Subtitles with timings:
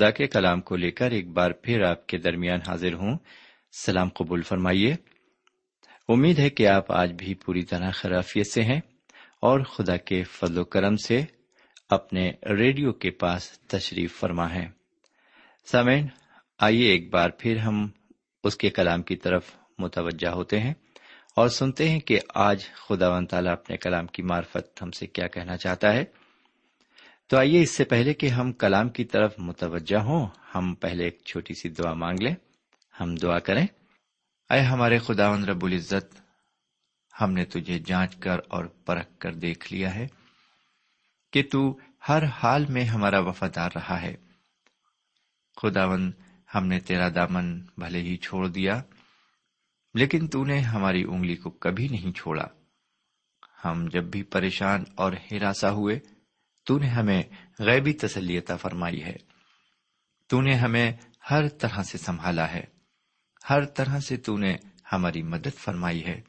[0.00, 3.18] خدا کے کلام کو لے کر ایک بار پھر آپ کے درمیان حاضر ہوں۔
[3.80, 4.94] سلام قبول فرمائیے۔
[6.08, 8.80] امید ہے کہ آپ آج بھی پوری طرح خرافیت سے ہیں
[9.40, 11.24] اور خدا کے فضل و کرم سے
[11.90, 14.68] اپنے ریڈیو کے پاس تشریف فرما ہے
[15.66, 16.06] سامعین،
[16.58, 17.88] آئیے ایک بار پھر ہم
[18.44, 20.74] اس کے کلام کی طرف متوجہ ہوتے ہیں
[21.36, 25.26] اور سنتے ہیں کہ آج خدا و تعالیٰ اپنے کلام کی معرفت ہم سے کیا
[25.26, 26.04] کہنا چاہتا ہے۔
[27.30, 31.22] تو آئیے اس سے پہلے کہ ہم کلام کی طرف متوجہ ہوں۔ ہم پہلے ایک
[31.24, 32.34] چھوٹی سی دعا مانگ لیں۔
[33.00, 33.66] ہم دعا کریں۔
[34.50, 36.20] اے ہمارے خدا رب العزت،
[37.20, 40.06] ہم نے تجھے جانچ کر اور پرکھ کر دیکھ لیا ہے
[41.32, 41.78] کہ تو
[42.08, 44.16] ہر حال میں ہمارا وفادار رہا ہے۔
[45.62, 46.12] خداون
[46.54, 48.82] ہم نے تیرا دامن بھلے ہی چھوڑ دیا،
[49.94, 52.46] لیکن تو نے ہماری انگلی کو کبھی نہیں چھوڑا۔
[53.64, 55.98] ہم جب بھی پریشان اور ہراساں ہوئے
[56.64, 57.22] تو نے ہمیں
[57.58, 59.16] غیبی تسلی عطا فرمائی ہے۔
[60.28, 60.92] تو نے ہمیں
[61.30, 62.64] ہر طرح سے سنبھالا ہے۔
[63.50, 64.56] ہر طرح سے تو نے
[64.92, 66.20] ہماری مدد فرمائی ہے۔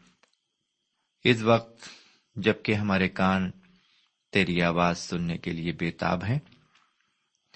[1.24, 1.90] اس وقت
[2.36, 3.52] جبکہ ہمارے کان
[4.32, 6.40] تیری آواز سننے کے لیے بےتاب ہیں،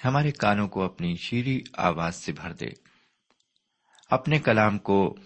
[0.06, 2.68] ہمارے کانوں کو اپنی شیریں آواز سے بھر دے۔
[4.10, 5.18] اپنے کلام کو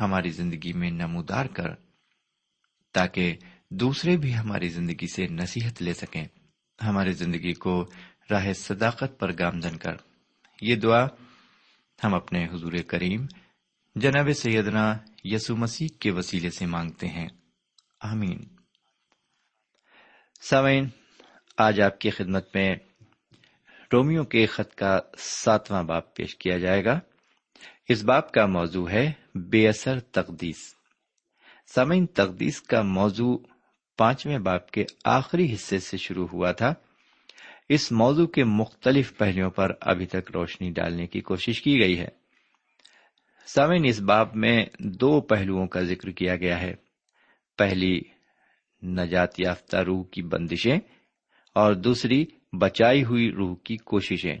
[0.00, 1.68] ہماری زندگی میں نمودار کر،
[2.92, 3.36] تاکہ
[3.70, 6.24] دوسرے بھی ہماری زندگی سے نصیحت لے سکیں۔
[6.82, 7.90] ہماری زندگی کو
[8.30, 9.96] راہ صداقت پر گامزن کر۔
[10.62, 11.06] یہ دعا
[12.04, 13.26] ہم اپنے حضور کریم
[13.94, 17.28] جناب سیدنا یسو مسیح کے وسیلے سے مانگتے ہیں۔
[18.00, 18.44] آمین۔
[20.40, 20.88] سامعین،
[21.58, 22.76] آج آپ کی خدمت میں
[23.92, 27.00] رومیو کے خط کا ساتواں باپ پیش کیا جائے گا۔
[27.88, 30.74] اس باپ کا موضوع ہے بے اثر تقدیس۔
[31.74, 33.38] سامعین، تقدیس کا موضوع
[33.96, 36.74] پانچویں باپ کے آخری حصے سے شروع ہوا تھا۔
[37.68, 42.08] اس موضوع کے مختلف پہلوؤں پر ابھی تک روشنی ڈالنے کی کوشش کی گئی ہے۔
[43.46, 46.74] سامعین، اس باب میں دو پہلوؤں کا ذکر کیا گیا ہے۔
[47.58, 48.00] پہلی،
[48.82, 50.78] نجات یافتہ روح کی بندشیں،
[51.54, 52.24] اور دوسری،
[52.60, 54.38] بچائی ہوئی روح کی کوششیں۔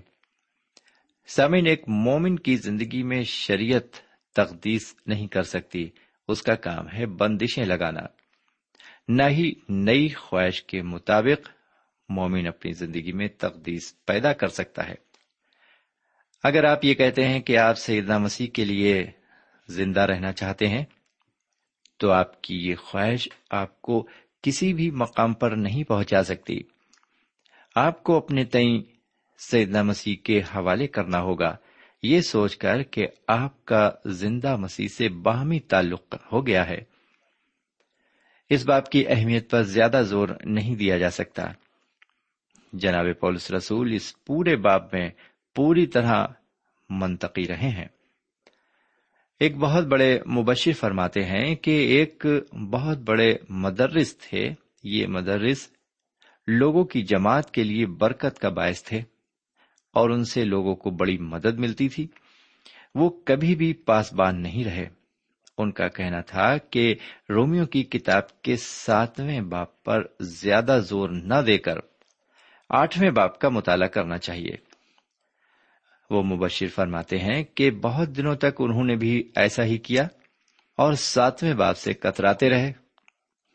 [1.26, 3.96] سامعین، ایک مومن کی زندگی میں شریعت
[4.34, 5.90] تقدیس نہیں کر سکتی،
[6.28, 8.15] اس کا کام ہے بندشیں لگانا۔
[9.08, 11.48] نہ ہی نئی خواہش کے مطابق
[12.08, 14.94] مومن اپنی زندگی میں تقدیس پیدا کر سکتا ہے۔
[16.42, 19.10] اگر آپ یہ کہتے ہیں کہ آپ سیدنا مسیح کے لیے
[19.68, 20.84] زندہ رہنا چاہتے ہیں،
[21.96, 24.08] تو آپ کی یہ خواہش آپ کو
[24.42, 26.60] کسی بھی مقام پر نہیں پہنچا سکتی۔
[27.74, 28.82] آپ کو اپنے تئیں
[29.38, 31.56] سیدنا مسیح کے حوالے کرنا ہوگا۔
[32.02, 36.95] یہ سوچ کر کہ آپ کا زندہ مسیح سے باہمی تعلق ہو گیا ہے۔
[38.50, 41.42] اس بات کی اہمیت پر زیادہ زور نہیں دیا جا سکتا۔
[42.72, 45.10] جناب پولس رسول اس پورے باب میں
[45.54, 46.26] پوری طرح
[46.90, 47.88] منتقی رہے ہیں۔
[49.40, 52.26] ایک بہت بڑے مبشر فرماتے ہیں کہ ایک
[52.70, 54.50] بہت بڑے مدرس تھے۔
[54.82, 55.70] یہ مدرس
[56.46, 58.98] لوگوں کی جماعت کے لیے برکت کا باعث تھے
[59.92, 62.06] اور ان سے لوگوں کو بڑی مدد ملتی تھی۔
[62.94, 64.95] وہ کبھی بھی پاسبان نہیں رہے۔
[65.58, 66.94] ان کا کہنا تھا کہ
[67.30, 71.74] رومیو کی کتاب کے ساتویں باپ پر زیادہ زور نہ دے کر
[72.70, 74.56] آٹھویں باپ کا مطالعہ کرنا چاہیے۔
[76.10, 80.08] وہ مبشر فرماتے ہیں کہ بہت دنوں تک انہوں نے بھی ایسا ہی کیا
[80.76, 82.72] اور ساتویں باپ سے کتراتے رہے۔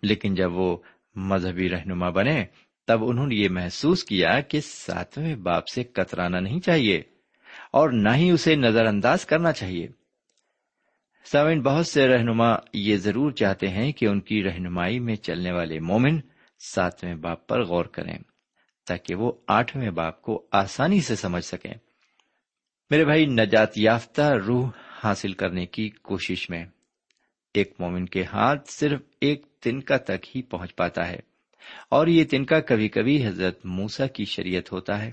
[0.04, 0.78] لیکن جب وہ
[1.16, 2.46] مذہبی رہنما بنے،
[2.88, 6.98] تب انہوں نے یہ محسوس کیا کہ ساتویں باپ سے کترانا نہیں چاہیے
[7.72, 9.88] اور نہ ہی اسے نظر انداز کرنا چاہیے۔
[11.26, 15.80] سامن بہت سے رہنما یہ ضرور چاہتے ہیں کہ ان کی رہنمائی میں چلنے والے
[15.80, 16.20] مومن
[16.60, 18.18] ساتویں باپ پر غور کریں،
[18.88, 21.74] تاکہ وہ آٹھویں باپ کو آسانی سے سمجھ سکیں۔
[22.90, 24.70] میرے بھائی، نجات یافتہ روح
[25.04, 26.66] حاصل کرنے کی کوشش میں
[27.54, 31.20] ایک مومن کے ہاتھ صرف ایک تنکا تک ہی پہنچ پاتا ہے،
[31.90, 35.12] اور یہ تنکا کبھی کبھی حضرت موسا کی شریعت ہوتا ہے۔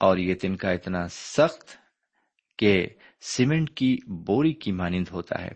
[0.00, 1.70] اور یہ تنکا اتنا سخت
[2.58, 2.86] کہ
[3.22, 5.50] سیمنٹ کی بوری کی مانند ہوتا ہے۔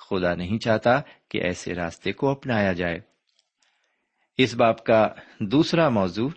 [0.00, 3.00] خدا نہیں چاہتا کہ ایسے راستے کو اپنایا جائے۔
[4.38, 5.08] اس باپ کا
[5.40, 6.28] دوسرا موضوع،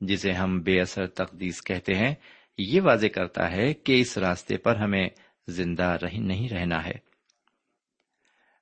[0.00, 2.14] جسے ہم بے اثر تقدیس کہتے ہیں،
[2.58, 5.08] یہ واضح کرتا ہے کہ اس راستے پر ہمیں
[5.48, 6.94] زندہ رہ نہیں رہنا ہے۔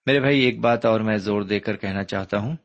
[0.06, 2.56] میرے بھائی، ایک بات اور میں زور دے کر کہنا چاہتا ہوں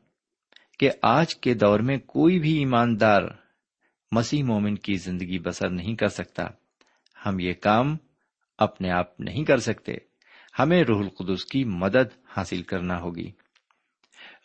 [0.78, 3.22] کہ آج کے دور میں کوئی بھی ایماندار
[4.12, 6.44] مسیح مومن کی زندگی بسر نہیں کر سکتا۔
[7.26, 7.96] ہم یہ کام
[8.58, 9.92] اپنے آپ نہیں کر سکتے،
[10.58, 13.30] ہمیں روح القدس کی مدد حاصل کرنا ہوگی۔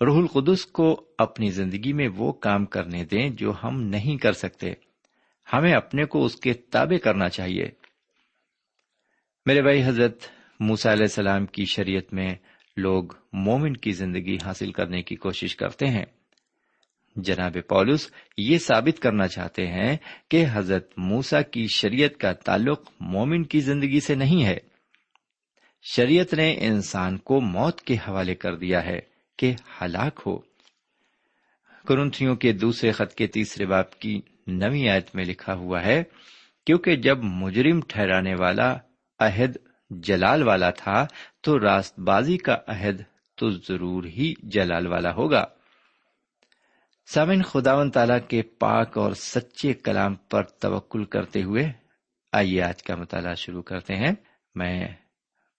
[0.02, 4.74] روح القدس کو اپنی زندگی میں وہ کام کرنے دیں جو ہم نہیں کر سکتے۔
[5.54, 7.70] ہمیں اپنے کو اس کے تابع کرنا چاہیے۔
[9.46, 10.24] میرے بھائی، حضرت
[10.60, 12.36] موسیٰ علیہ السلام کی شریعت میں
[12.78, 13.04] لوگ
[13.34, 16.06] مومن کی زندگی حاصل کرنے کی کوشش کرتے ہیں۔
[17.16, 19.98] جناب پولس یہ ثابت کرنا چاہتے ہیں
[20.30, 24.58] کہ حضرت موسا کی شریعت کا تعلق مومن کی زندگی سے نہیں ہے۔
[25.82, 29.00] شریعت نے انسان کو موت کے حوالے کر دیا ہے
[29.38, 30.38] کہ ہلاک ہو۔
[31.88, 36.04] کرنتھیوں کے دوسرے خط کے تیسرے باپ کی نوی آیت میں لکھا ہوا ہے،
[36.66, 38.78] کیونکہ جب مجرم ٹھہرانے والا
[39.20, 39.58] عہد
[39.90, 41.08] جلال والا تھا،
[41.42, 43.02] تو راست بازی کا عہد
[43.36, 45.46] تو ضرور ہی جلال والا ہوگا۔
[47.06, 51.72] سامن خداون تعالی کے پاک اور سچے کلام پر توکل کرتے ہوئے
[52.32, 54.12] آئیے آج کا مطالعہ شروع کرتے ہیں۔
[54.56, 54.88] میں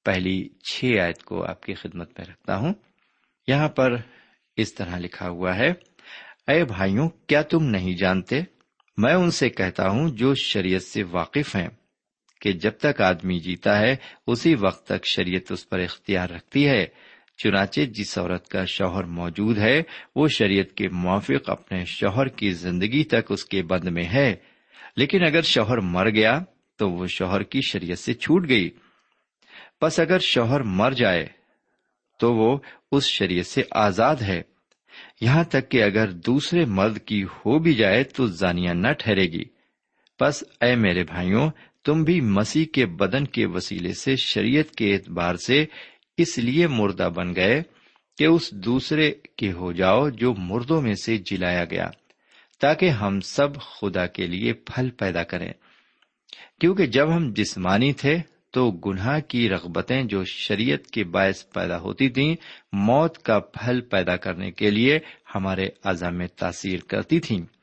[0.04, 2.74] پہلی چھ آیت کو آپ کی خدمت میں رکھتا ہوں۔
[3.46, 3.92] یہاں پر
[4.56, 5.68] اس طرح لکھا ہوا ہے،
[6.46, 8.40] اے بھائیوں، کیا تم نہیں جانتے؟
[8.96, 11.68] میں ان سے کہتا ہوں جو شریعت سے واقف ہیں
[12.40, 13.96] کہ جب تک آدمی جیتا ہے،
[14.26, 16.86] اسی وقت تک شریعت اس پر اختیار رکھتی ہے۔
[17.36, 19.82] چنانچہ جس عورت کا شوہر موجود ہے،
[20.16, 24.34] وہ شریعت کے موافق اپنے شوہر کی زندگی تک اس کے بند میں ہے۔
[24.96, 26.42] لیکن اگر شوہر مر گیا،
[26.78, 28.70] تو وہ شوہر کی شریعت سے چھوٹ گئی۔
[29.82, 31.26] بس اگر شوہر مر جائے،
[32.20, 32.58] تو وہ
[32.92, 34.42] اس شریعت سے آزاد ہے۔
[35.20, 39.44] یہاں تک کہ اگر دوسرے مرد کی ہو بھی جائے، تو زانیہ نہ ٹھہرے گی۔
[40.20, 41.50] بس اے میرے بھائیوں،
[41.84, 45.66] تم بھی مسیح کے بدن کے وسیلے سے، شریعت کے اعتبار سے
[46.16, 47.62] اس لیے مردہ بن گئے
[48.18, 51.90] کہ اس دوسرے کے ہو جاؤ جو مردوں میں سے جلایا گیا،
[52.60, 55.52] تاکہ ہم سب خدا کے لیے پھل پیدا کریں۔
[56.60, 58.18] کیونکہ جب ہم جسمانی تھے
[58.50, 62.36] تو گناہ کی رغبتیں جو شریعت کے باعث پیدا ہوتی تھیں،
[62.72, 64.98] موت کا پھل پیدا کرنے کے لیے
[65.34, 67.53] ہمارے اعضا میں تاثیر کرتی تھیں۔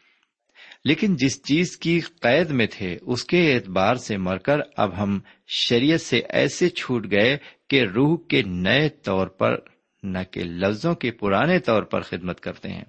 [0.84, 5.20] لیکن جس چیز کی قید میں تھے، اس کے اعتبار سے مر کر اب ہم
[5.48, 7.38] شریعت سے ایسے چھوٹ گئے
[7.70, 9.56] کہ روح کے نئے طور پر،
[10.04, 12.84] نہ کہ لفظوں کے پرانے طور پر خدمت کرتے ہیں۔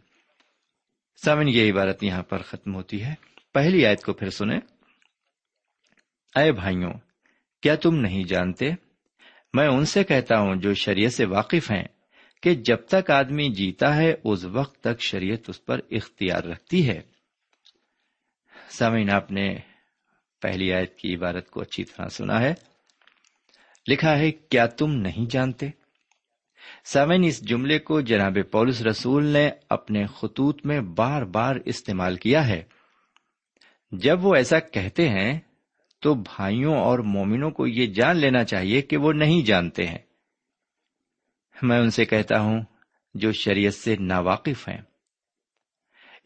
[1.24, 3.14] سمن یہ عبارت یہاں پر ختم ہوتی ہے۔
[3.54, 4.60] پہلی آیت کو پھر سنیں۔
[6.36, 6.92] اے بھائیوں،
[7.62, 8.70] کیا تم نہیں جانتے؟
[9.54, 11.84] میں ان سے کہتا ہوں جو شریعت سے واقف ہیں
[12.42, 17.11] کہ جب تک آدمی جیتا ہے، اس وقت تک شریعت اس پر اختیار رکھتی ہے۔
[18.72, 19.58] سامعین، آپ نے
[20.42, 22.54] پہلی آیت کی عبارت کو اچھی طرح سنا ہے۔
[23.88, 25.66] لکھا ہے، کیا تم نہیں جانتے؟
[26.84, 32.48] سامعین، اس جملے کو جناب پولس رسول نے اپنے خطوط میں بار بار استعمال کیا
[32.48, 32.62] ہے۔
[33.92, 35.40] جب وہ ایسا کہتے ہیں،
[36.00, 39.98] تو بھائیوں اور مومنوں کو یہ جان لینا چاہیے کہ وہ نہیں جانتے ہیں۔
[41.62, 42.62] میں ان سے کہتا ہوں،
[43.14, 44.91] جو شریعت سے ناواقف ہیں۔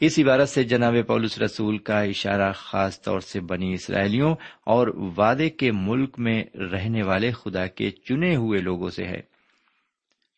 [0.01, 5.51] اس عبارت سے جناب پولس رسول کا اشارہ خاص طور سے بنی اسرائیلیوں اور وعدے
[5.51, 9.21] کے ملک میں رہنے والے خدا کے چنے ہوئے لوگوں سے ہے۔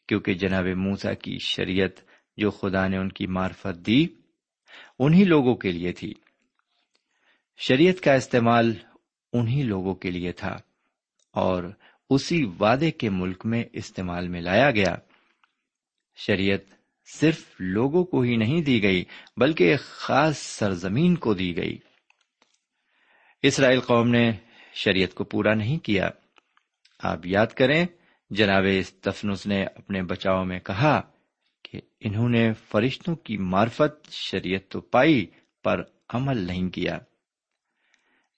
[0.09, 2.01] کیونکہ جناب موسا کی شریعت
[2.37, 4.07] جو خدا نے ان کی معرفت دی،
[4.99, 6.15] انہی لوگوں کے لیے تھی۔
[7.57, 8.75] شریعت کا استعمال
[9.33, 10.57] انہی لوگوں کے لیے تھا
[11.33, 11.65] اور
[12.11, 14.97] اسی وعدے کے ملک میں استعمال میں لایا گیا۔
[16.17, 16.78] شریعت
[17.15, 19.05] صرف لوگوں کو ہی نہیں دی گئی،
[19.37, 21.79] بلکہ ایک خاص سرزمین کو دی گئی۔
[23.43, 24.33] اسرائیل قوم نے
[24.75, 26.11] شریعت کو پورا نہیں کیا۔
[26.99, 27.87] آپ یاد کریں،
[28.31, 28.65] جناب
[29.03, 31.01] تفنس نے اپنے بچاؤ میں کہا
[31.63, 35.27] کہ انہوں نے فرشتوں کی معرفت، شریعت تو پائی
[35.65, 36.99] پر عمل نہیں کیا۔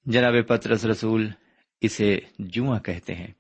[0.04, 1.30] جناب پترس رسول
[1.80, 3.32] اسے جواں کہتے ہیں،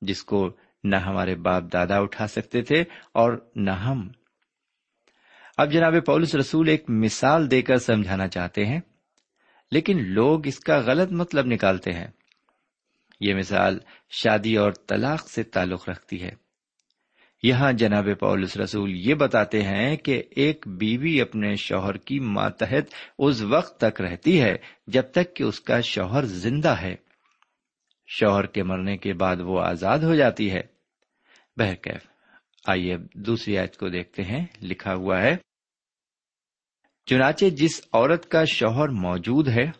[0.00, 2.80] جس کو نہ ہمارے باپ دادا اٹھا سکتے تھے
[3.12, 4.08] اور نہ ہم۔
[5.62, 8.80] اب جناب پولس رسول ایک مثال دے کر سمجھانا چاہتے ہیں،
[9.70, 12.06] لیکن لوگ اس کا غلط مطلب نکالتے ہیں۔
[13.20, 13.78] یہ مثال
[14.10, 16.30] شادی اور طلاق سے تعلق رکھتی ہے۔
[17.42, 22.84] یہاں جناب پولس رسول یہ بتاتے ہیں کہ ایک بیوی اپنے شوہر کی ماتحت
[23.18, 26.96] اس وقت تک رہتی ہے جب تک کہ اس کا شوہر زندہ ہے۔
[28.06, 30.62] شوہر کے مرنے کے بعد وہ آزاد ہو جاتی ہے۔
[31.56, 32.06] بہرکیف،
[32.66, 35.36] آئیے دوسری آیت کو دیکھتے ہیں، لکھا ہوا ہے
[37.06, 39.70] چنانچہ جس عورت کا شوہر موجود ہے،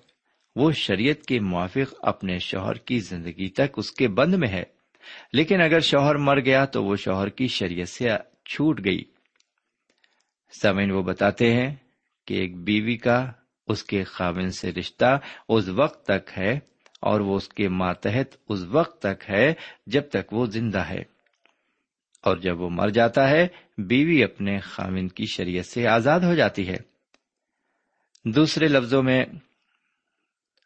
[0.57, 4.62] وہ شریعت کے موافق اپنے شوہر کی زندگی تک اس کے بند میں ہے۔
[5.33, 8.09] لیکن اگر شوہر مر گیا تو وہ شوہر کی شریعت سے
[8.45, 9.05] چھوٹ گئی۔
[10.62, 11.76] سمین وہ بتاتے ہیں
[12.26, 13.33] کہ ایک بیوی کا
[13.67, 16.52] اس کے خاوند سے رشتہ اس وقت تک ہے
[17.00, 19.55] اور وہ اس کے ماتحت اس وقت تک ہے
[19.87, 21.02] جب تک وہ زندہ ہے۔
[22.23, 23.49] اور جب وہ مر جاتا ہے،
[23.79, 26.91] بیوی اپنے خاوند کی شریعت سے آزاد ہو جاتی ہے۔
[28.25, 29.25] دوسرے لفظوں میں،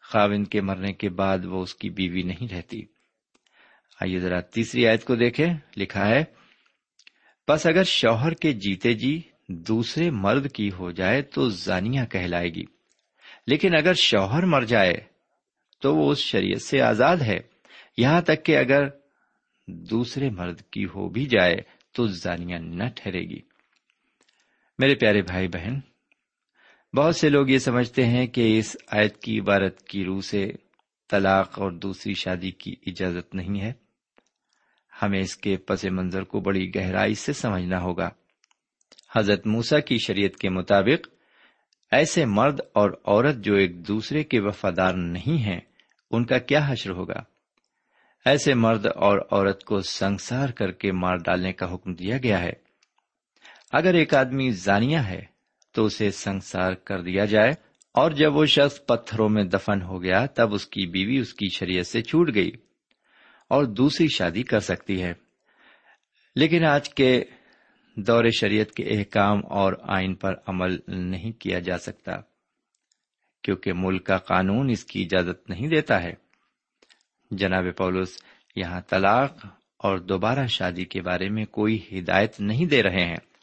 [0.01, 2.83] خاوند کے مرنے کے بعد وہ اس کی بیوی نہیں رہتی۔
[4.01, 6.25] آئیے ذرا تیسری آیت کو دیکھیں، لکھا ہے
[7.49, 12.65] بس اگر شوہر کے جیتے جی دوسرے مرد کی ہو جائے تو زانیہ کہلائے گی۔
[13.47, 14.95] لیکن اگر شوہر مر جائے
[15.81, 17.39] تو وہ اس شریعت سے آزاد ہے۔
[17.97, 18.83] یہاں تک کہ اگر
[19.67, 21.57] دوسرے مرد کی ہو بھی جائے
[21.93, 23.41] تو زانیہ نہ ٹھہرے گی۔
[24.79, 25.81] میرے پیارے بھائی بہن
[26.97, 30.53] بہت سے لوگ یہ سمجھتے ہیں کہ اس آیت کی عبارت کی روح سے
[31.11, 33.73] طلاق اور دوسری شادی کی اجازت نہیں ہے۔
[35.03, 38.11] ہمیں اس کے پس منظر کو بڑی گہرائی سے سمجھنا ہوگا۔
[39.17, 41.09] حضرت موسا کی شریعت کے مطابق،
[41.91, 45.61] ایسے مرد اور عورت جو ایک دوسرے کے وفادار نہیں ہیں،
[46.11, 47.23] ان کا کیا حشر ہوگا؟
[48.25, 52.53] ایسے مرد اور عورت کو سنسار کر کے مار ڈالنے کا حکم دیا گیا ہے۔
[53.73, 55.36] اگر ایک آدمی زانیہ ہے
[55.77, 57.51] تو اسے سنسار کر دیا جائے
[57.93, 61.49] اور جب وہ شخص پتھروں میں دفن ہو گیا تب اس کی بیوی اس کی
[61.49, 62.51] شریعت سے چھوٹ گئی
[63.49, 65.13] اور دوسری شادی کر سکتی ہے۔
[66.37, 67.25] لیکن آج کے
[67.97, 72.13] دور شریعت کے احکام اور آئین پر عمل نہیں کیا جا سکتا
[73.43, 76.15] کیونکہ ملک کا قانون اس کی اجازت نہیں دیتا ہے۔
[77.31, 78.17] جناب پولس،
[78.57, 83.36] یہاں طلاق اور دوبارہ شادی کے بارے میں کوئی ہدایت نہیں دے رہے ہیں۔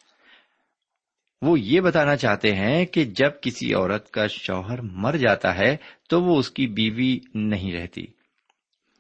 [1.44, 5.78] وہ یہ بتانا چاہتے ہیں کہ جب کسی عورت کا شوہر مر جاتا ہے
[6.10, 8.06] تو وہ اس کی بیوی نہیں رہتی۔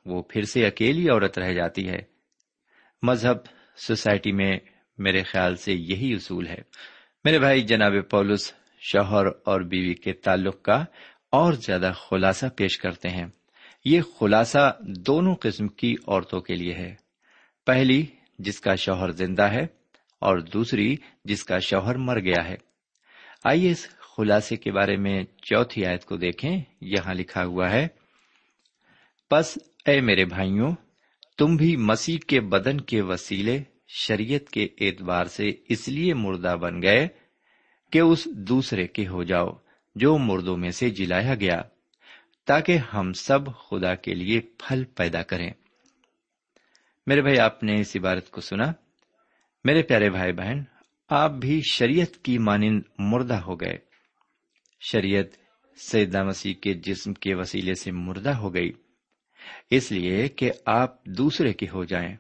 [0.05, 1.99] وہ پھر سے اکیلی عورت رہ جاتی ہے۔
[3.01, 3.37] مذہب،
[3.77, 4.57] سوسائٹی میں
[4.97, 6.57] میرے خیال سے یہی اصول ہے۔
[7.23, 10.85] میرے بھائی، جناب پولس، شوہر اور بیوی کے تعلق کا
[11.31, 13.25] اور زیادہ خلاصہ پیش کرتے ہیں۔
[13.85, 16.95] یہ خلاصہ دونوں قسم کی عورتوں کے لیے ہے۔
[17.65, 18.05] پہلی،
[18.39, 19.82] جس کا شوہر زندہ ہے
[20.23, 22.55] اور دوسری جس کا شوہر مر گیا ہے۔
[23.43, 27.87] آئیے اس خلاصے کے بارے میں چوتھی آیت کو دیکھیں۔ یہاں لکھا ہوا ہے،
[29.29, 30.75] پس اے میرے بھائیوں،
[31.37, 36.81] تم بھی مسیح کے بدن کے وسیلے شریعت کے اعتبار سے اس لیے مردہ بن
[36.81, 37.07] گئے
[37.91, 39.49] کہ اس دوسرے کے ہو جاؤ
[39.95, 41.61] جو مردوں میں سے جلایا گیا،
[42.45, 45.51] تاکہ ہم سب خدا کے لیے پھل پیدا کریں۔
[47.07, 48.82] میرے بھائی، آپ نے اس عبارت کو سنا۔
[49.63, 50.61] میرے پیارے بھائی بہن،
[51.09, 53.77] آپ بھی شریعت کی مانند مردہ ہو گئے۔
[54.81, 55.25] شریعت
[55.77, 58.71] سیدہ مسیح کے جسم کے وسیلے سے مردہ ہو گئی۔
[59.69, 62.15] اس لیے کہ آپ دوسرے کے ہو جائیں۔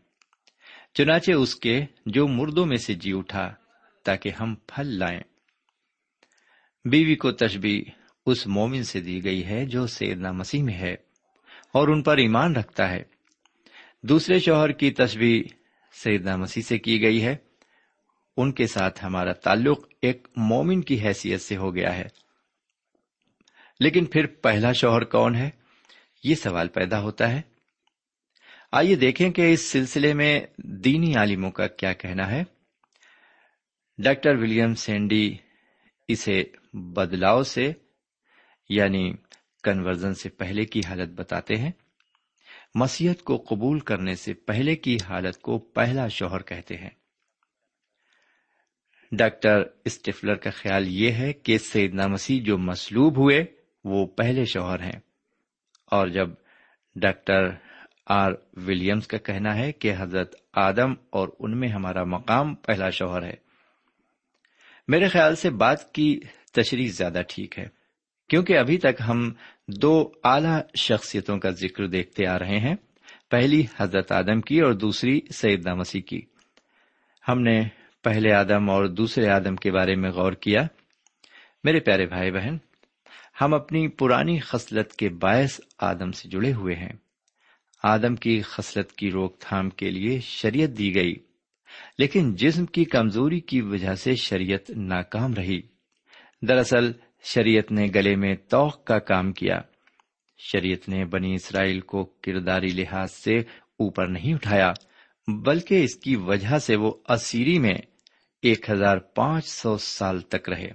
[0.93, 3.53] چنانچہ اس کے جو مردوں میں سے جی اٹھا
[4.03, 5.21] تاکہ ہم پھل لائیں۔
[6.85, 7.83] بیوی کو تشبی
[8.25, 10.93] اس مومن سے دی گئی ہے جو سیدنا مسیح میں ہے
[11.73, 13.03] اور ان پر ایمان رکھتا ہے۔
[14.03, 15.62] دوسرے شوہر کی تصویر
[15.93, 17.35] سیدنا مسیح سے کی گئی ہے۔
[18.37, 22.07] ان کے ساتھ ہمارا تعلق ایک مومن کی حیثیت سے ہو گیا ہے۔
[23.79, 25.49] لیکن پھر پہلا شوہر کون ہے؟
[26.23, 27.41] یہ سوال پیدا ہوتا ہے۔
[28.71, 32.43] آئیے دیکھیں کہ اس سلسلے میں دینی عالموں کا کیا کہنا ہے۔
[33.97, 35.37] ڈاکٹر ولیم سینڈی
[36.07, 37.73] اسے بدلاؤ سے
[38.69, 39.13] یعنی
[39.63, 41.71] کنورژن سے پہلے کی حالت بتاتے ہیں۔
[42.75, 46.89] مسیحت کو قبول کرنے سے پہلے کی حالت کو پہلا شوہر کہتے ہیں۔
[49.11, 53.45] ڈاکٹر اسٹیفلر کا خیال یہ ہے کہ سیدنا مسیح جو مسلوب ہوئے،
[53.83, 54.99] وہ پہلے شوہر ہیں۔
[55.85, 56.29] اور جب
[56.95, 57.49] ڈاکٹر
[58.07, 63.23] آر ولیمز کا کہنا ہے کہ حضرت آدم اور ان میں ہمارا مقام پہلا شوہر
[63.23, 63.35] ہے۔
[64.87, 66.19] میرے خیال سے بات کی
[66.53, 67.67] تشریح زیادہ ٹھیک ہے،
[68.29, 69.33] کیونکہ ابھی تک ہم
[69.67, 72.75] دو اعلی شخصیتوں کا ذکر دیکھتے آ رہے ہیں۔
[73.31, 76.21] پہلی حضرت آدم کی اور دوسری سیدنا مسیح کی۔
[77.27, 77.61] ہم نے
[78.03, 80.67] پہلے آدم اور دوسرے آدم کے بارے میں غور کیا۔
[81.63, 82.57] میرے پیارے بھائی بہن،
[83.41, 86.93] ہم اپنی پرانی خصلت کے باعث آدم سے جڑے ہوئے ہیں۔
[87.83, 91.15] آدم کی خصلت کی روک تھام کے لیے شریعت دی گئی،
[91.97, 95.61] لیکن جسم کی کمزوری کی وجہ سے شریعت ناکام رہی۔
[96.41, 96.91] دراصل
[97.23, 99.61] شریعت نے گلے میں توق کا کام کیا۔
[100.37, 103.37] شریعت نے بنی اسرائیل کو کرداری لحاظ سے
[103.79, 104.73] اوپر نہیں اٹھایا،
[105.27, 107.75] بلکہ اس کی وجہ سے وہ اسیری میں
[108.41, 110.71] ایک ہزار پانچ سو سال تک رہے۔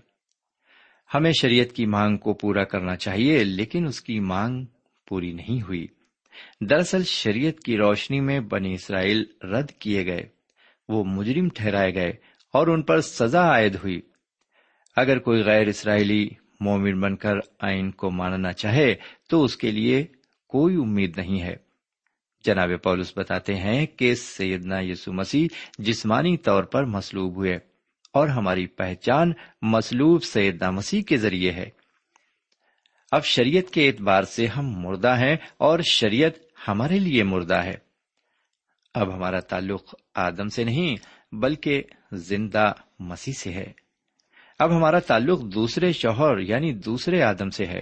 [1.15, 4.65] ہمیں شریعت کی مانگ کو پورا کرنا چاہیے، لیکن اس کی مانگ
[5.09, 5.87] پوری نہیں ہوئی۔
[6.61, 10.23] دراصل شریعت کی روشنی میں بنی اسرائیل رد کیے گئے۔
[10.89, 12.13] وہ مجرم ٹھہرائے گئے
[12.53, 14.01] اور ان پر سزا عائد ہوئی۔
[15.01, 16.29] اگر کوئی غیر اسرائیلی
[16.61, 18.95] مومن بن کر آئین کو ماننا چاہے
[19.29, 20.07] تو اس کے لیے
[20.49, 21.57] کوئی امید نہیں ہے۔
[22.45, 27.59] جناب پولس بتاتے ہیں کہ سیدنا یسو مسیح جسمانی طور پر مسلوب ہوئے
[28.13, 29.33] اور ہماری پہچان
[29.63, 31.71] مسلوب سیدنا مسیح کے ذریعے ہے۔
[33.13, 36.33] اب شریعت کے اعتبار سے ہم مردہ ہیں اور شریعت
[36.69, 37.75] ہمارے لیے مردہ ہے۔
[38.95, 40.97] اب ہمارا تعلق آدم سے نہیں
[41.35, 41.83] بلکہ
[42.13, 43.88] زندہ مسیح سے ہے۔
[44.59, 47.79] اب ہمارا تعلق دوسرے شوہر یعنی دوسرے آدم سے ہے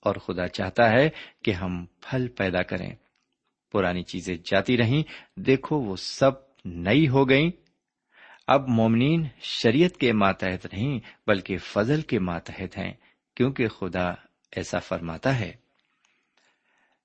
[0.00, 1.08] اور خدا چاہتا ہے
[1.44, 2.94] کہ ہم پھل پیدا کریں۔
[3.72, 5.02] پرانی چیزیں جاتی رہیں۔
[5.40, 6.30] دیکھو وہ سب
[6.64, 7.50] نئی ہو گئیں۔
[8.46, 12.92] اب مومنین شریعت کے ماتحت نہیں بلکہ فضل کے ماتحت ہیں
[13.36, 14.10] کیونکہ خدا
[14.52, 15.52] ایسا فرماتا ہے۔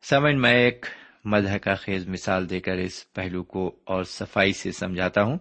[0.03, 0.85] سمن میں ایک
[1.25, 5.37] مدح کا خیز مثال دے کر اس پہلو کو اور صفائی سے سمجھاتا ہوں۔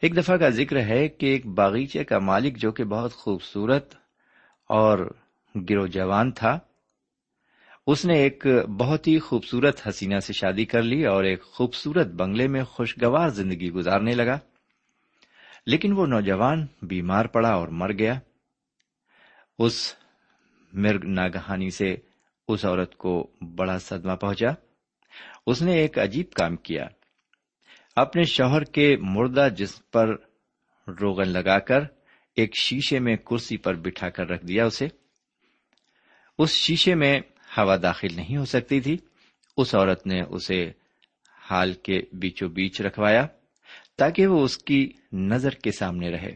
[0.00, 3.94] ایک دفعہ کا ذکر ہے کہ ایک باغیچے کا مالک جو کہ بہت خوبصورت
[4.68, 5.14] اور
[5.70, 6.58] گرو جوان تھا،
[7.86, 8.46] اس نے ایک
[8.78, 13.70] بہت ہی خوبصورت حسینہ سے شادی کر لی اور ایک خوبصورت بنگلے میں خوشگوار زندگی
[13.70, 14.38] گزارنے لگا۔
[15.66, 18.18] لیکن وہ نوجوان بیمار پڑا اور مر گیا۔
[19.58, 19.94] اس
[20.72, 21.96] مرگ ناگہانی سے
[22.48, 24.48] اس عورت کو بڑا صدمہ پہنچا۔
[25.46, 26.86] اس نے ایک عجیب کام کیا۔
[27.96, 30.08] اپنے شوہر کے مردہ جسم پر
[30.88, 31.80] روغن لگا کر
[32.36, 34.88] ایک شیشے میں کرسی پر بٹھا کر رکھ دیا اسے،
[36.38, 37.20] اس شیشے میں
[37.56, 38.96] ہوا داخل نہیں ہو سکتی تھی۔
[39.56, 40.72] اس عورت نے اسے
[41.50, 43.26] حال کے بیچوں بیچ رکھوایا
[43.96, 46.34] تاکہ وہ اس کی نظر کے سامنے رہے۔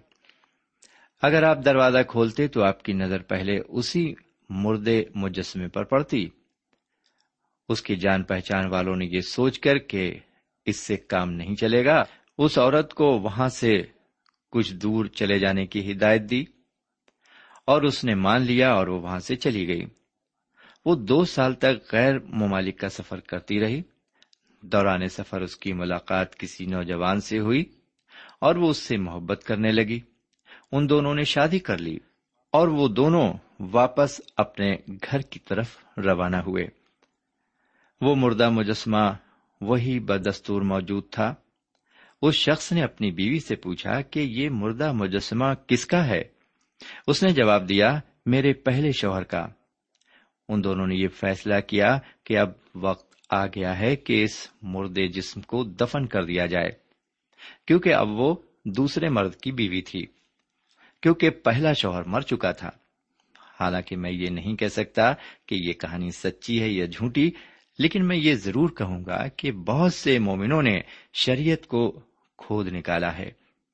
[1.22, 4.14] اگر آپ دروازہ کھولتے تو آپ کی نظر پہلے اسی
[4.50, 6.28] مردے مجسمے پر پڑتی۔
[7.68, 10.18] اس کی جان پہچان والوں نے یہ سوچ کر کہ
[10.68, 12.04] اس سے کام نہیں چلے گا۔
[12.38, 13.82] اس عورت کو وہاں سے
[14.50, 16.44] کچھ دور چلے جانے کی ہدایت دی
[17.64, 19.82] اور اس نے مان لیا اور وہ وہاں سے چلی گئی۔
[20.84, 23.82] وہ دو سال تک غیر ممالک کا سفر کرتی رہی۔
[24.62, 27.64] دوران سفر اس کی ملاقات کسی نوجوان سے ہوئی
[28.40, 30.00] اور وہ اس سے محبت کرنے لگی۔
[30.72, 31.98] ان دونوں نے شادی کر لی
[32.52, 36.66] اور وہ دونوں واپس اپنے گھر کی طرف روانہ ہوئے۔
[38.00, 39.12] وہ مردہ مجسمہ
[39.60, 41.34] وہی بدستور موجود تھا۔
[42.22, 46.22] اس شخص نے اپنی بیوی سے پوچھا کہ یہ مردہ مجسمہ کس کا ہے؟
[47.06, 49.46] اس نے جواب دیا، میرے پہلے شوہر کا۔
[50.48, 55.08] ان دونوں نے یہ فیصلہ کیا کہ اب وقت آ گیا ہے کہ اس مردے
[55.08, 56.70] جسم کو دفن کر دیا جائے۔
[57.66, 60.06] کیونکہ اب وہ دوسرے مرد کی بیوی تھی۔
[61.02, 62.70] کیونکہ پہلا شوہر مر چکا تھا۔
[63.60, 65.12] حالانکہ میں یہ نہیں کہہ سکتا
[65.46, 67.30] کہ یہ کہانی سچی ہے یا جھوٹی
[67.78, 70.80] لیکن میں یہ ضرور کہوں گا کہ بہت سے مومنوں نے
[71.12, 72.00] شریعت کو
[72.38, 73.30] کھود نکالا ہے۔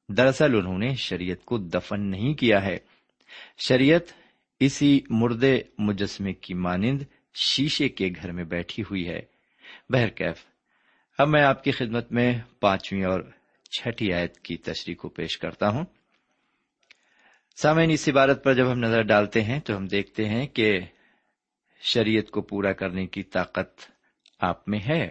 [0.09, 2.79] دراصل انہوں نے شریعت کو دفن نہیں کیا ہے۔
[3.59, 4.03] شریعت
[4.61, 7.03] اسی مردے مجسمے کی مانند
[7.35, 9.21] شیشے کے گھر میں بیٹھی ہوئی ہے۔
[9.88, 10.45] بہرکیف،
[11.19, 13.21] اب میں آپ کی خدمت میں پانچویں اور
[13.79, 15.85] چھٹی آیت کی تشریح کو پیش کرتا ہوں۔
[17.57, 20.81] سامعین، اس عبارت پر جب ہم نظر ڈالتے ہیں تو ہم دیکھتے ہیں کہ
[21.81, 23.94] شریعت کو پورا کرنے کی طاقت
[24.40, 25.11] آپ میں ہے۔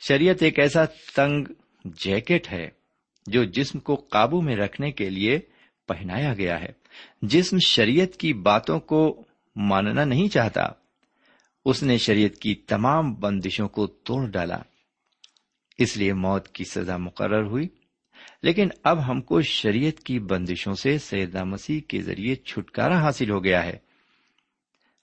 [0.00, 1.44] شریعت ایک ایسا تنگ
[1.84, 2.68] جیکٹ ہے
[3.26, 5.38] جو جسم کو قابو میں رکھنے کے لیے
[5.88, 6.72] پہنایا گیا ہے۔
[7.22, 9.24] جسم شریعت کی باتوں کو
[9.56, 10.62] ماننا نہیں چاہتا۔
[11.64, 14.58] اس نے شریعت کی تمام بندشوں کو توڑ ڈالا۔
[15.78, 17.68] اس لیے موت کی سزا مقرر ہوئی۔
[18.42, 23.44] لیکن اب ہم کو شریعت کی بندشوں سے سیدہ مسیح کے ذریعے چھٹکارا حاصل ہو
[23.44, 23.76] گیا ہے۔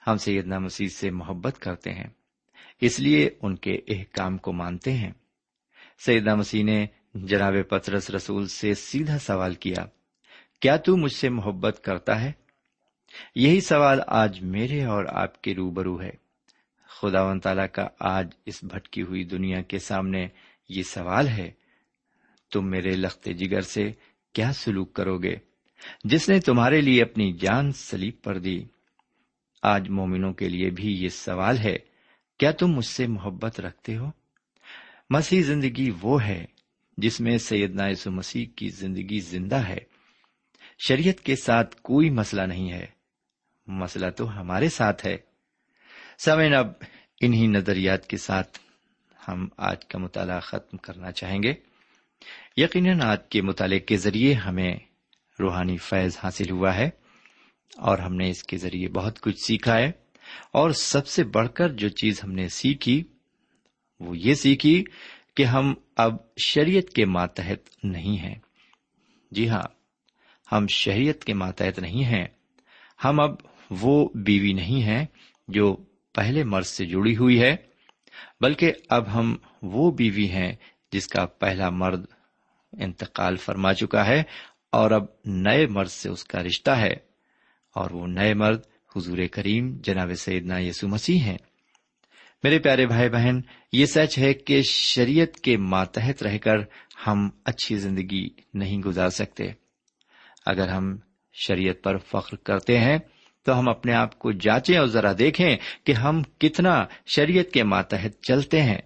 [0.08, 2.17] ہم سیدنا مسیح سے محبت کرتے ہیں۔
[2.82, 5.12] اس لیے ان کے احکام کو مانتے ہیں۔
[6.06, 9.86] سیدنا مسیح نے جناب پترس رسول سے سیدھا سوال کیا
[10.60, 12.32] کیا تو مجھ سے محبت کرتا ہے؟
[13.36, 16.12] یہی سوال آج میرے اور آپ کے روبرو ہے۔
[16.88, 20.28] خدا و تعالی کا آج اس بھٹکی ہوئی دنیا کے سامنے
[20.70, 21.52] یہ سوال ہے،
[22.52, 23.92] تم میرے لخت جگر سے
[24.34, 25.36] کیا سلوک کرو گے؟
[26.04, 28.64] جس نے تمہارے لیے اپنی جان سلیب پر دی۔
[29.62, 31.78] آج مومنوں کے لیے بھی یہ سوال ہے
[32.38, 34.12] کیا تم مجھ سے محبت رکھتے ہو؟
[35.10, 36.46] مسیح زندگی وہ ہے
[36.98, 39.78] جس میں سیدنا یسو مسیح کی زندگی زندہ ہے۔
[40.80, 42.86] شریعت کے ساتھ کوئی مسئلہ نہیں ہے۔
[43.68, 45.18] مسئلہ تو ہمارے ساتھ ہے۔
[46.18, 46.68] سمن اب
[47.22, 48.60] انہی نظریات کے ساتھ
[49.28, 51.54] ہم آج کا مطالعہ ختم کرنا چاہیں گے۔
[52.58, 54.76] یقیناً آج کے مطالعے کے ذریعے ہمیں
[55.40, 56.90] روحانی فیض حاصل ہوا ہے
[57.78, 59.92] اور ہم نے اس کے ذریعے بہت کچھ سیکھا ہے۔
[60.52, 63.04] اور سب سے بڑھ کر جو چیز ہم نے سیکھی،
[64.00, 64.84] وہ یہ سیکھی
[65.36, 68.36] کہ ہم اب شریعت کے ماتحت نہیں ہیں۔
[69.32, 69.64] جی ہاں
[70.52, 72.28] ہم شریعت کے ماتحت نہیں ہیں۔
[73.04, 73.36] ہم اب
[73.72, 75.06] وہ بیوی نہیں ہیں
[75.48, 75.78] جو
[76.14, 77.56] پہلے مرد سے جڑی ہوئی ہے،
[78.42, 80.56] بلکہ اب ہم وہ بیوی ہیں
[80.92, 82.06] جس کا پہلا مرد
[82.72, 84.24] انتقال فرما چکا ہے
[84.72, 87.08] اور اب نئے مرد سے اس کا رشتہ ہے۔
[87.68, 88.62] اور وہ نئے مرد
[88.98, 91.38] حضور کریم جناب سیدنا یسو مسیح ہیں۔
[92.44, 93.40] میرے پیارے بھائی بہن،
[93.72, 96.56] یہ سچ ہے کہ شریعت کے ماتحت رہ کر
[97.08, 99.44] ہم اچھی زندگی نہیں گزار سکتے۔
[100.46, 100.98] اگر ہم
[101.34, 102.98] شریعت پر فخر کرتے ہیں،
[103.46, 108.22] تو ہم اپنے آپ کو جانچیں اور ذرا دیکھیں کہ ہم کتنا شریعت کے ماتحت
[108.22, 108.82] چلتے ہیں۔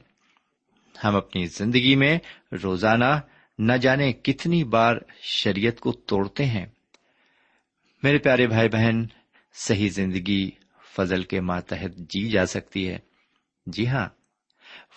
[1.04, 2.20] ہم اپنی زندگی میں
[2.64, 3.20] روزانہ
[3.60, 6.66] نہ جانے کتنی بار شریعت کو توڑتے ہیں۔
[8.04, 9.06] میرے پیارے بھائی بہن
[9.54, 10.52] صحیح زندگی
[10.96, 12.98] فضل کے ماتحت جی جا سکتی ہے۔
[13.66, 14.10] جی ہاں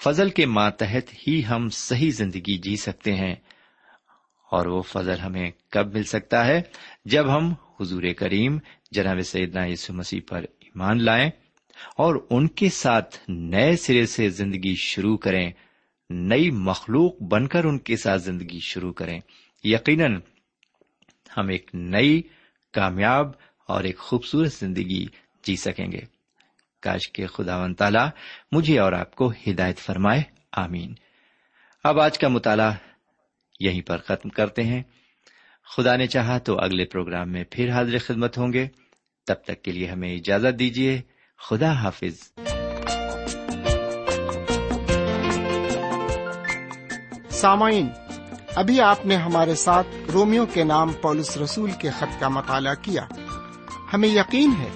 [0.04, 3.34] فضل کے ماتحت ہی ہم صحیح زندگی جی سکتے ہیں
[4.50, 6.62] اور وہ فضل ہمیں کب مل سکتا ہے؟
[7.04, 8.58] جب ہم حضور کریم
[8.90, 11.30] جناب سیدنا یسو مسیح پر ایمان لائیں
[11.96, 15.52] اور ان کے ساتھ نئے سرے سے زندگی شروع کریں،
[16.10, 19.20] نئی مخلوق بن کر ان کے ساتھ زندگی شروع کریں۔
[19.64, 20.20] یقیناً
[21.36, 22.22] ہم ایک نئی،
[22.72, 23.30] کامیاب
[23.66, 25.06] اور ایک خوبصورت زندگی
[25.44, 26.00] جی سکیں گے۔
[26.82, 28.08] کاش کے خدا و تعالی
[28.52, 30.22] مجھے اور آپ کو ہدایت فرمائے۔
[30.52, 30.94] آمین۔
[31.84, 32.72] اب آج کا مطالعہ
[33.60, 34.82] یہیں پر ختم کرتے ہیں۔
[35.76, 38.68] خدا نے چاہا تو اگلے پروگرام میں پھر حاضر خدمت ہوں گے۔
[39.26, 41.00] تب تک کے لیے ہمیں اجازت دیجیے
[41.38, 42.32] خدا حافظ۔
[47.30, 47.88] سامعین،
[48.54, 53.06] ابھی آپ نے ہمارے ساتھ رومیو کے نام پولس رسول کے خط کا مطالعہ کیا۔
[53.94, 54.68] ہمیں یقین ہے،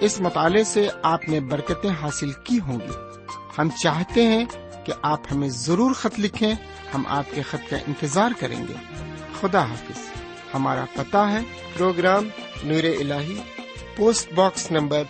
[0.00, 3.22] اس مطالعے سے آپ نے برکتیں حاصل کی ہوں گی۔
[3.58, 4.44] ہم چاہتے ہیں
[4.84, 6.54] کہ آپ ہمیں ضرور خط لکھیں،
[6.94, 8.72] ہم آپ کے خط کا انتظار کریں گے۔
[9.40, 9.98] خدا حافظ۔
[10.54, 11.38] ہمارا پتہ ہے،
[11.76, 12.28] پروگرام
[12.64, 13.12] نور ال
[13.96, 15.02] post box number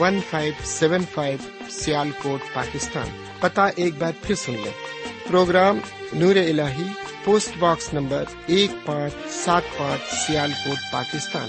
[0.00, 1.38] one five seven five
[2.22, 3.08] Sialkot Pakistan.
[3.40, 4.72] پتہ ایک بار پھر سن لیں۔
[5.28, 5.78] پروگرام
[6.12, 6.60] نور ال
[7.24, 11.48] پوسٹ باکس نمبر ایک پانچ، سات پانچ سیال کوٹ پاکستان۔